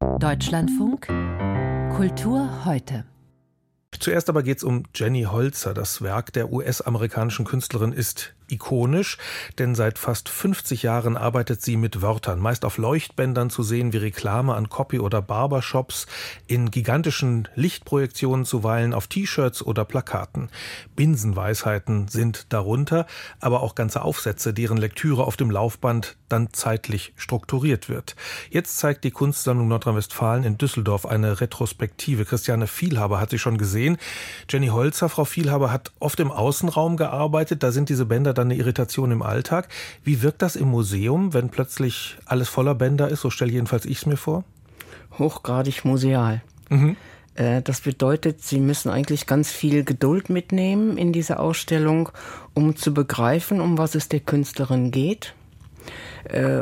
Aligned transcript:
Deutschlandfunk 0.00 1.06
Kultur 1.96 2.64
heute. 2.64 3.04
Zuerst 3.98 4.28
aber 4.28 4.42
geht 4.42 4.58
es 4.58 4.64
um 4.64 4.84
Jenny 4.94 5.24
Holzer. 5.24 5.74
Das 5.74 6.02
Werk 6.02 6.32
der 6.32 6.52
US-amerikanischen 6.52 7.44
Künstlerin 7.44 7.92
ist 7.92 8.34
ikonisch, 8.50 9.18
denn 9.58 9.74
seit 9.74 9.98
fast 9.98 10.28
50 10.28 10.82
Jahren 10.82 11.16
arbeitet 11.16 11.62
sie 11.62 11.76
mit 11.76 12.02
Wörtern, 12.02 12.38
meist 12.38 12.64
auf 12.64 12.78
Leuchtbändern 12.78 13.50
zu 13.50 13.62
sehen 13.62 13.92
wie 13.92 13.98
Reklame 13.98 14.54
an 14.54 14.68
Copy- 14.68 15.00
oder 15.00 15.22
Barbershops, 15.22 16.06
in 16.46 16.70
gigantischen 16.70 17.48
Lichtprojektionen 17.54 18.44
zuweilen 18.44 18.94
auf 18.94 19.06
T-Shirts 19.06 19.62
oder 19.62 19.84
Plakaten. 19.84 20.48
Binsenweisheiten 20.96 22.08
sind 22.08 22.52
darunter, 22.52 23.06
aber 23.40 23.62
auch 23.62 23.74
ganze 23.74 24.02
Aufsätze, 24.02 24.52
deren 24.52 24.78
Lektüre 24.78 25.24
auf 25.24 25.36
dem 25.36 25.50
Laufband 25.50 26.16
dann 26.28 26.52
zeitlich 26.52 27.12
strukturiert 27.16 27.88
wird. 27.88 28.16
Jetzt 28.50 28.78
zeigt 28.78 29.04
die 29.04 29.10
Kunstsammlung 29.10 29.68
Nordrhein-Westfalen 29.68 30.44
in 30.44 30.58
Düsseldorf 30.58 31.06
eine 31.06 31.40
Retrospektive. 31.40 32.24
Christiane 32.24 32.66
Vielhaber 32.66 33.20
hat 33.20 33.30
sie 33.30 33.38
schon 33.38 33.58
gesehen. 33.58 33.98
Jenny 34.48 34.68
Holzer, 34.68 35.08
Frau 35.08 35.24
Vielhaber, 35.24 35.72
hat 35.72 35.92
oft 35.98 36.20
im 36.20 36.30
Außenraum 36.30 36.96
gearbeitet. 36.96 37.62
Da 37.62 37.72
sind 37.72 37.88
diese 37.88 38.06
Bänder 38.06 38.34
dann 38.38 38.48
eine 38.48 38.56
Irritation 38.56 39.10
im 39.10 39.22
Alltag. 39.22 39.68
Wie 40.04 40.22
wirkt 40.22 40.42
das 40.42 40.56
im 40.56 40.68
Museum, 40.68 41.34
wenn 41.34 41.50
plötzlich 41.50 42.16
alles 42.24 42.48
voller 42.48 42.74
Bänder 42.74 43.08
ist? 43.08 43.20
So 43.20 43.30
stelle 43.30 43.52
jedenfalls 43.52 43.84
ich 43.84 43.98
es 43.98 44.06
mir 44.06 44.16
vor. 44.16 44.44
Hochgradig 45.18 45.84
museal. 45.84 46.42
Mhm. 46.68 46.96
Äh, 47.34 47.62
das 47.62 47.80
bedeutet, 47.80 48.42
Sie 48.42 48.60
müssen 48.60 48.90
eigentlich 48.90 49.26
ganz 49.26 49.50
viel 49.50 49.84
Geduld 49.84 50.30
mitnehmen 50.30 50.96
in 50.96 51.12
diese 51.12 51.38
Ausstellung, 51.38 52.10
um 52.54 52.76
zu 52.76 52.94
begreifen, 52.94 53.60
um 53.60 53.78
was 53.78 53.94
es 53.94 54.08
der 54.08 54.20
Künstlerin 54.20 54.90
geht 54.90 55.34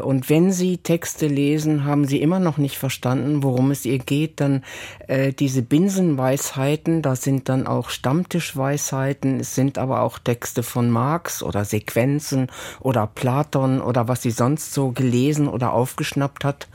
und 0.01 0.29
wenn 0.29 0.53
Sie 0.53 0.79
Texte 0.79 1.27
lesen, 1.27 1.85
haben 1.85 2.05
Sie 2.05 2.21
immer 2.21 2.39
noch 2.41 2.59
nicht 2.59 2.79
verstanden, 2.79 3.43
worum 3.43 3.71
es 3.71 3.85
ihr 3.85 3.99
geht, 3.99 4.41
dann 4.41 4.63
äh, 5.09 5.33
diese 5.33 5.63
Binsenweisheiten, 5.63 7.03
da 7.03 7.17
sind 7.17 7.49
dann 7.49 7.67
auch 7.67 7.91
Stammtischweisheiten, 7.91 9.41
es 9.41 9.55
sind 9.55 9.79
aber 9.79 10.03
auch 10.03 10.19
Texte 10.19 10.63
von 10.63 10.91
Marx 10.91 11.43
oder 11.43 11.65
Sequenzen 11.65 12.49
oder 12.81 13.07
Platon 13.07 13.81
oder 13.81 14.09
was 14.09 14.23
sie 14.23 14.31
sonst 14.31 14.73
so 14.73 14.93
gelesen 14.93 15.49
oder 15.49 15.73
aufgeschnappt 15.73 16.45
hat. 16.45 16.69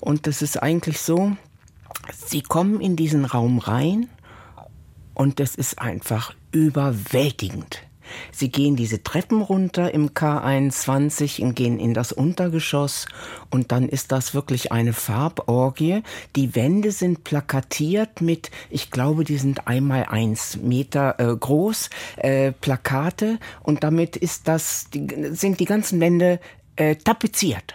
Und 0.00 0.26
es 0.26 0.42
ist 0.42 0.62
eigentlich 0.62 1.00
so, 1.00 1.32
Sie 2.14 2.42
kommen 2.42 2.80
in 2.80 2.96
diesen 2.96 3.24
Raum 3.24 3.58
rein 3.58 4.08
und 5.14 5.38
es 5.40 5.54
ist 5.54 5.78
einfach 5.78 6.34
überwältigend. 6.52 7.82
Sie 8.32 8.50
gehen 8.50 8.76
diese 8.76 9.02
Treppen 9.02 9.42
runter 9.42 9.92
im 9.92 10.10
K21 10.10 11.42
und 11.42 11.54
gehen 11.54 11.78
in 11.78 11.94
das 11.94 12.12
Untergeschoss. 12.12 13.06
Und 13.50 13.72
dann 13.72 13.88
ist 13.88 14.12
das 14.12 14.34
wirklich 14.34 14.72
eine 14.72 14.92
Farborgie. 14.92 16.02
Die 16.36 16.54
Wände 16.54 16.92
sind 16.92 17.24
plakatiert 17.24 18.20
mit, 18.20 18.50
ich 18.70 18.90
glaube, 18.90 19.24
die 19.24 19.38
sind 19.38 19.66
einmal 19.66 20.06
eins 20.08 20.56
Meter 20.56 21.16
äh, 21.18 21.36
groß, 21.36 21.90
äh, 22.16 22.52
Plakate. 22.52 23.38
Und 23.62 23.84
damit 23.84 24.16
ist 24.16 24.48
das, 24.48 24.88
die, 24.92 25.06
sind 25.32 25.60
die 25.60 25.64
ganzen 25.64 26.00
Wände 26.00 26.40
äh, 26.76 26.96
tapeziert 26.96 27.74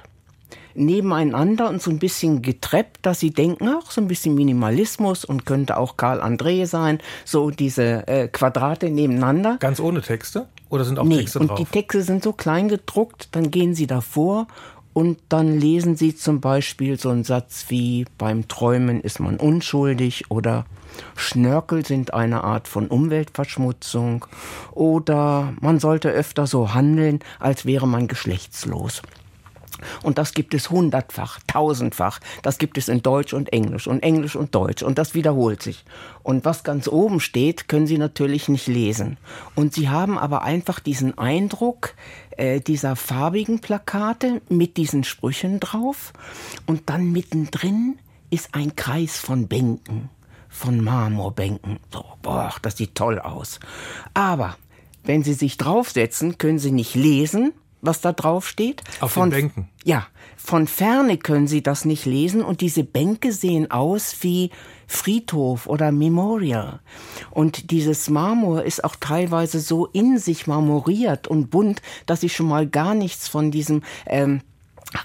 nebeneinander 0.75 1.69
und 1.69 1.81
so 1.81 1.89
ein 1.91 1.99
bisschen 1.99 2.41
getreppt, 2.41 2.99
dass 3.01 3.19
sie 3.19 3.31
denken, 3.31 3.67
ach, 3.67 3.91
so 3.91 4.01
ein 4.01 4.07
bisschen 4.07 4.35
Minimalismus 4.35 5.25
und 5.25 5.45
könnte 5.45 5.77
auch 5.77 5.97
Karl 5.97 6.21
André 6.21 6.65
sein, 6.65 6.99
so 7.23 7.49
diese 7.49 8.07
äh, 8.07 8.27
Quadrate 8.27 8.89
nebeneinander. 8.89 9.57
Ganz 9.59 9.79
ohne 9.79 10.01
Texte? 10.01 10.47
Oder 10.69 10.83
sind 10.83 10.99
auch 10.99 11.05
nee, 11.05 11.17
Texte 11.17 11.39
und 11.39 11.47
drauf? 11.47 11.57
die 11.57 11.65
Texte 11.65 12.01
sind 12.01 12.23
so 12.23 12.33
klein 12.33 12.67
gedruckt, 12.67 13.29
dann 13.31 13.51
gehen 13.51 13.75
sie 13.75 13.87
davor 13.87 14.47
und 14.93 15.19
dann 15.29 15.59
lesen 15.59 15.95
sie 15.95 16.15
zum 16.15 16.41
Beispiel 16.41 16.99
so 16.99 17.09
einen 17.09 17.23
Satz 17.23 17.65
wie 17.69 18.05
beim 18.17 18.47
Träumen 18.47 19.01
ist 19.01 19.19
man 19.19 19.37
unschuldig 19.37 20.31
oder 20.31 20.65
Schnörkel 21.15 21.85
sind 21.85 22.13
eine 22.13 22.43
Art 22.43 22.67
von 22.67 22.87
Umweltverschmutzung 22.87 24.25
oder 24.71 25.53
man 25.59 25.79
sollte 25.79 26.09
öfter 26.09 26.47
so 26.47 26.73
handeln, 26.73 27.19
als 27.39 27.65
wäre 27.65 27.87
man 27.87 28.07
geschlechtslos. 28.07 29.01
Und 30.03 30.17
das 30.17 30.33
gibt 30.33 30.53
es 30.53 30.69
hundertfach, 30.69 31.39
tausendfach. 31.47 32.19
Das 32.41 32.57
gibt 32.57 32.77
es 32.77 32.87
in 32.87 33.01
Deutsch 33.01 33.33
und 33.33 33.51
Englisch 33.53 33.87
und 33.87 34.03
Englisch 34.03 34.35
und 34.35 34.53
Deutsch. 34.55 34.83
Und 34.83 34.97
das 34.97 35.13
wiederholt 35.13 35.61
sich. 35.61 35.83
Und 36.23 36.45
was 36.45 36.63
ganz 36.63 36.87
oben 36.87 37.19
steht, 37.19 37.67
können 37.67 37.87
Sie 37.87 37.97
natürlich 37.97 38.49
nicht 38.49 38.67
lesen. 38.67 39.17
Und 39.55 39.73
Sie 39.73 39.89
haben 39.89 40.17
aber 40.17 40.43
einfach 40.43 40.79
diesen 40.79 41.17
Eindruck 41.17 41.93
äh, 42.37 42.59
dieser 42.59 42.95
farbigen 42.95 43.59
Plakate 43.59 44.41
mit 44.49 44.77
diesen 44.77 45.03
Sprüchen 45.03 45.59
drauf. 45.59 46.13
Und 46.65 46.89
dann 46.89 47.11
mittendrin 47.11 47.97
ist 48.29 48.49
ein 48.53 48.75
Kreis 48.75 49.17
von 49.17 49.47
Bänken, 49.47 50.09
von 50.49 50.83
Marmorbänken. 50.83 51.79
So, 51.91 52.03
boah, 52.21 52.53
das 52.61 52.77
sieht 52.77 52.95
toll 52.95 53.19
aus. 53.19 53.59
Aber 54.13 54.57
wenn 55.03 55.23
Sie 55.23 55.33
sich 55.33 55.57
draufsetzen, 55.57 56.37
können 56.37 56.59
Sie 56.59 56.71
nicht 56.71 56.95
lesen 56.95 57.53
was 57.85 58.01
da 58.01 58.13
drauf 58.13 58.47
steht. 58.47 58.83
Auf 58.99 59.11
von, 59.11 59.29
den 59.29 59.39
Bänken. 59.39 59.69
Ja, 59.83 60.07
von 60.37 60.67
ferne 60.67 61.17
können 61.17 61.47
Sie 61.47 61.63
das 61.63 61.85
nicht 61.85 62.05
lesen 62.05 62.43
und 62.43 62.61
diese 62.61 62.83
Bänke 62.83 63.31
sehen 63.31 63.71
aus 63.71 64.17
wie 64.21 64.51
Friedhof 64.87 65.67
oder 65.67 65.91
Memorial. 65.91 66.79
Und 67.31 67.71
dieses 67.71 68.09
Marmor 68.09 68.63
ist 68.63 68.83
auch 68.83 68.95
teilweise 68.95 69.59
so 69.59 69.87
in 69.87 70.17
sich 70.17 70.47
marmoriert 70.47 71.27
und 71.27 71.49
bunt, 71.49 71.81
dass 72.05 72.21
Sie 72.21 72.29
schon 72.29 72.47
mal 72.47 72.67
gar 72.67 72.93
nichts 72.93 73.27
von 73.27 73.51
diesem 73.51 73.81
ähm, 74.05 74.41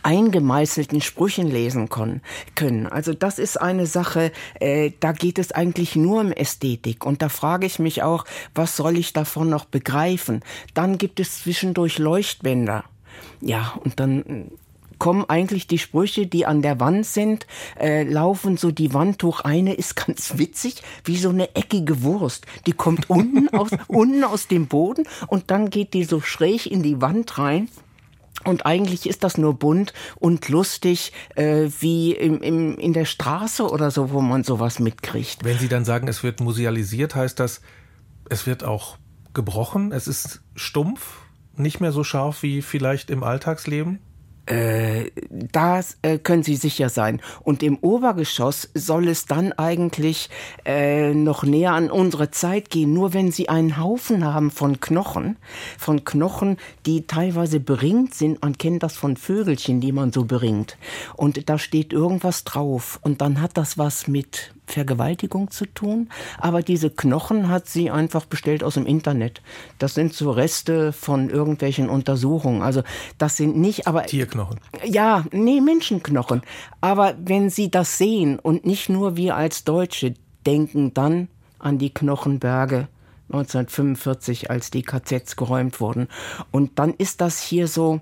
eingemeißelten 0.02 1.00
Sprüchen 1.00 1.48
lesen 1.48 1.88
können. 1.88 2.86
Also 2.86 3.14
das 3.14 3.38
ist 3.38 3.60
eine 3.60 3.86
Sache, 3.86 4.32
äh, 4.58 4.92
da 5.00 5.12
geht 5.12 5.38
es 5.38 5.52
eigentlich 5.52 5.96
nur 5.96 6.20
um 6.20 6.32
Ästhetik. 6.32 7.04
Und 7.04 7.22
da 7.22 7.28
frage 7.28 7.66
ich 7.66 7.78
mich 7.78 8.02
auch, 8.02 8.24
was 8.54 8.76
soll 8.76 8.98
ich 8.98 9.12
davon 9.12 9.48
noch 9.48 9.64
begreifen? 9.64 10.42
Dann 10.74 10.98
gibt 10.98 11.20
es 11.20 11.42
zwischendurch 11.42 11.98
Leuchtbänder. 11.98 12.84
Ja, 13.40 13.74
und 13.84 14.00
dann 14.00 14.22
äh, 14.22 14.44
kommen 15.00 15.24
eigentlich 15.28 15.66
die 15.66 15.78
Sprüche, 15.78 16.28
die 16.28 16.46
an 16.46 16.62
der 16.62 16.78
Wand 16.78 17.06
sind, 17.06 17.46
äh, 17.80 18.04
laufen 18.04 18.56
so 18.56 18.70
die 18.70 18.94
Wand 18.94 19.22
hoch. 19.24 19.40
Eine 19.40 19.74
ist 19.74 19.96
ganz 19.96 20.38
witzig, 20.38 20.82
wie 21.04 21.16
so 21.16 21.30
eine 21.30 21.56
eckige 21.56 22.02
Wurst. 22.04 22.46
Die 22.66 22.72
kommt 22.72 23.10
unten 23.10 23.48
aus, 23.56 23.70
unten 23.88 24.22
aus 24.22 24.46
dem 24.46 24.68
Boden 24.68 25.08
und 25.26 25.50
dann 25.50 25.70
geht 25.70 25.94
die 25.94 26.04
so 26.04 26.20
schräg 26.20 26.66
in 26.66 26.84
die 26.84 27.00
Wand 27.00 27.38
rein. 27.38 27.68
Und 28.44 28.64
eigentlich 28.64 29.08
ist 29.08 29.22
das 29.22 29.36
nur 29.36 29.58
bunt 29.58 29.92
und 30.16 30.48
lustig, 30.48 31.12
äh, 31.36 31.68
wie 31.80 32.12
im, 32.12 32.40
im, 32.40 32.78
in 32.78 32.92
der 32.92 33.04
Straße 33.04 33.68
oder 33.68 33.90
so, 33.90 34.10
wo 34.10 34.20
man 34.20 34.44
sowas 34.44 34.78
mitkriegt. 34.78 35.44
Wenn 35.44 35.58
Sie 35.58 35.68
dann 35.68 35.84
sagen, 35.84 36.08
es 36.08 36.22
wird 36.22 36.40
musealisiert, 36.40 37.14
heißt 37.14 37.38
das, 37.38 37.60
es 38.30 38.46
wird 38.46 38.64
auch 38.64 38.96
gebrochen, 39.34 39.92
es 39.92 40.08
ist 40.08 40.42
stumpf, 40.54 41.18
nicht 41.54 41.80
mehr 41.80 41.92
so 41.92 42.02
scharf 42.04 42.42
wie 42.42 42.62
vielleicht 42.62 43.10
im 43.10 43.22
Alltagsleben? 43.22 43.98
Äh, 44.50 45.12
da 45.30 45.80
äh, 46.02 46.18
können 46.18 46.42
Sie 46.42 46.56
sicher 46.56 46.88
sein. 46.88 47.20
Und 47.42 47.62
im 47.62 47.78
Obergeschoss 47.78 48.68
soll 48.74 49.06
es 49.06 49.26
dann 49.26 49.52
eigentlich 49.52 50.28
äh, 50.64 51.14
noch 51.14 51.44
näher 51.44 51.72
an 51.72 51.88
unsere 51.90 52.32
Zeit 52.32 52.68
gehen. 52.68 52.92
Nur 52.92 53.14
wenn 53.14 53.30
Sie 53.30 53.48
einen 53.48 53.78
Haufen 53.78 54.24
haben 54.24 54.50
von 54.50 54.80
Knochen, 54.80 55.36
von 55.78 56.04
Knochen, 56.04 56.56
die 56.84 57.06
teilweise 57.06 57.60
beringt 57.60 58.14
sind, 58.14 58.42
man 58.42 58.58
kennt 58.58 58.82
das 58.82 58.96
von 58.96 59.16
Vögelchen, 59.16 59.80
die 59.80 59.92
man 59.92 60.10
so 60.10 60.24
beringt. 60.24 60.76
Und 61.14 61.48
da 61.48 61.56
steht 61.56 61.92
irgendwas 61.92 62.42
drauf. 62.42 62.98
Und 63.02 63.20
dann 63.20 63.40
hat 63.40 63.56
das 63.56 63.78
was 63.78 64.08
mit 64.08 64.52
Vergewaltigung 64.70 65.50
zu 65.50 65.66
tun, 65.66 66.08
aber 66.38 66.62
diese 66.62 66.90
Knochen 66.90 67.48
hat 67.48 67.66
sie 67.66 67.90
einfach 67.90 68.24
bestellt 68.26 68.64
aus 68.64 68.74
dem 68.74 68.86
Internet. 68.86 69.42
Das 69.78 69.94
sind 69.94 70.14
so 70.14 70.30
Reste 70.30 70.92
von 70.92 71.30
irgendwelchen 71.30 71.88
Untersuchungen. 71.88 72.62
Also 72.62 72.82
das 73.18 73.36
sind 73.36 73.56
nicht, 73.56 73.86
aber 73.86 74.04
Tierknochen. 74.04 74.60
Ja, 74.84 75.24
nee, 75.32 75.60
Menschenknochen. 75.60 76.42
Aber 76.80 77.14
wenn 77.18 77.50
Sie 77.50 77.70
das 77.70 77.98
sehen 77.98 78.38
und 78.38 78.64
nicht 78.64 78.88
nur 78.88 79.16
wir 79.16 79.36
als 79.36 79.64
Deutsche 79.64 80.14
denken 80.46 80.94
dann 80.94 81.28
an 81.58 81.78
die 81.78 81.92
Knochenberge 81.92 82.88
1945, 83.32 84.50
als 84.50 84.70
die 84.70 84.82
KZs 84.82 85.36
geräumt 85.36 85.80
wurden. 85.80 86.08
Und 86.50 86.78
dann 86.78 86.94
ist 86.94 87.20
das 87.20 87.40
hier 87.40 87.68
so, 87.68 88.00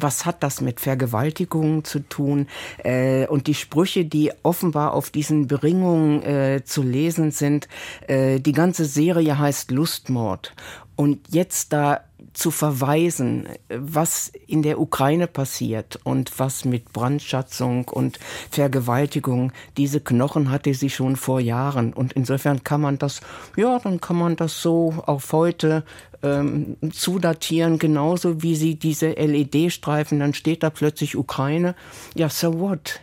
was 0.00 0.24
hat 0.24 0.42
das 0.42 0.60
mit 0.60 0.80
Vergewaltigungen 0.80 1.84
zu 1.84 2.00
tun? 2.00 2.46
Äh, 2.84 3.26
und 3.26 3.46
die 3.46 3.54
Sprüche, 3.54 4.04
die 4.04 4.32
offenbar 4.42 4.94
auf 4.94 5.10
diesen 5.10 5.46
Beringungen 5.46 6.22
äh, 6.22 6.62
zu 6.64 6.82
lesen 6.82 7.30
sind, 7.30 7.68
äh, 8.06 8.40
die 8.40 8.52
ganze 8.52 8.84
Serie 8.84 9.38
heißt 9.38 9.70
Lustmord. 9.70 10.54
Und 10.96 11.20
jetzt 11.28 11.72
da 11.72 12.00
zu 12.32 12.50
verweisen, 12.50 13.48
was 13.68 14.30
in 14.46 14.62
der 14.62 14.80
Ukraine 14.80 15.26
passiert 15.26 15.98
und 16.04 16.38
was 16.38 16.64
mit 16.64 16.92
Brandschatzung 16.92 17.88
und 17.88 18.18
Vergewaltigung, 18.50 19.52
diese 19.76 20.00
Knochen 20.00 20.50
hatte 20.50 20.72
sie 20.74 20.90
schon 20.90 21.16
vor 21.16 21.40
Jahren. 21.40 21.92
Und 21.92 22.12
insofern 22.12 22.64
kann 22.64 22.80
man 22.80 22.98
das, 22.98 23.20
ja, 23.56 23.78
dann 23.78 24.00
kann 24.00 24.16
man 24.16 24.36
das 24.36 24.60
so 24.62 24.94
auf 25.06 25.32
heute 25.32 25.84
ähm, 26.22 26.76
zudatieren, 26.92 27.78
genauso 27.78 28.42
wie 28.42 28.56
sie 28.56 28.74
diese 28.76 29.10
LED-Streifen, 29.10 30.18
dann 30.18 30.34
steht 30.34 30.62
da 30.62 30.70
plötzlich 30.70 31.16
Ukraine. 31.16 31.74
Ja, 32.14 32.28
so 32.28 32.58
what? 32.58 33.00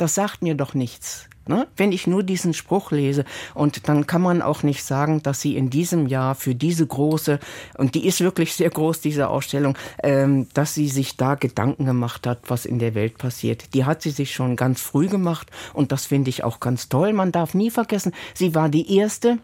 das 0.00 0.14
sagt 0.14 0.42
mir 0.42 0.54
doch 0.54 0.74
nichts. 0.74 1.28
Ne? 1.50 1.66
Wenn 1.76 1.90
ich 1.90 2.06
nur 2.06 2.22
diesen 2.22 2.54
Spruch 2.54 2.92
lese 2.92 3.24
und 3.54 3.88
dann 3.88 4.06
kann 4.06 4.22
man 4.22 4.40
auch 4.40 4.62
nicht 4.62 4.84
sagen, 4.84 5.20
dass 5.20 5.40
sie 5.40 5.56
in 5.56 5.68
diesem 5.68 6.06
Jahr 6.06 6.36
für 6.36 6.54
diese 6.54 6.86
große, 6.86 7.40
und 7.76 7.96
die 7.96 8.06
ist 8.06 8.20
wirklich 8.20 8.54
sehr 8.54 8.70
groß, 8.70 9.00
diese 9.00 9.26
Ausstellung, 9.26 9.76
ähm, 10.04 10.46
dass 10.54 10.74
sie 10.74 10.86
sich 10.86 11.16
da 11.16 11.34
Gedanken 11.34 11.86
gemacht 11.86 12.24
hat, 12.28 12.38
was 12.46 12.66
in 12.66 12.78
der 12.78 12.94
Welt 12.94 13.18
passiert. 13.18 13.74
Die 13.74 13.84
hat 13.84 14.00
sie 14.00 14.10
sich 14.10 14.32
schon 14.32 14.54
ganz 14.54 14.80
früh 14.80 15.08
gemacht 15.08 15.50
und 15.74 15.90
das 15.90 16.06
finde 16.06 16.30
ich 16.30 16.44
auch 16.44 16.60
ganz 16.60 16.88
toll. 16.88 17.12
Man 17.12 17.32
darf 17.32 17.52
nie 17.52 17.72
vergessen, 17.72 18.12
sie 18.32 18.54
war 18.54 18.68
die 18.68 18.96
erste, 18.96 19.38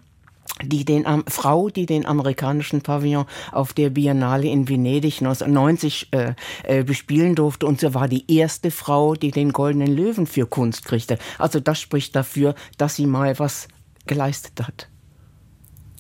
die 0.63 0.85
den 0.85 1.05
um, 1.05 1.25
Frau, 1.27 1.69
die 1.69 1.87
den 1.87 2.07
amerikanischen 2.07 2.83
Pavillon 2.83 3.27
auf 3.53 3.73
der 3.73 3.91
Biennale 3.91 4.49
in 4.49 4.69
Venedig 4.69 5.19
1990 5.19 6.09
äh, 6.13 6.35
äh, 6.65 6.85
bespielen 6.85 7.35
durfte 7.35 7.67
und 7.67 7.81
sie 7.81 7.95
war 7.95 8.09
die 8.09 8.25
erste 8.35 8.71
Frau, 8.71 9.15
die 9.15 9.31
den 9.31 9.53
goldenen 9.53 9.95
Löwen 9.95 10.27
für 10.27 10.47
Kunst 10.47 10.85
kriegte. 10.85 11.19
Also 11.39 11.61
das 11.61 11.81
spricht 11.81 12.17
dafür, 12.17 12.55
dass 12.79 12.97
sie 12.97 13.07
mal 13.07 13.39
was 13.39 13.69
geleistet 14.07 14.67
hat. 14.67 14.89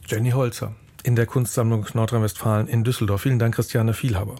Jenny 0.06 0.31
Holzer 0.31 0.75
in 1.03 1.17
der 1.17 1.26
Kunstsammlung 1.26 1.87
Nordrhein-Westfalen 1.93 2.69
in 2.69 2.82
Düsseldorf. 2.82 3.23
Vielen 3.23 3.38
Dank, 3.38 3.55
Christiane 3.55 3.94
Vielhaber. 3.94 4.37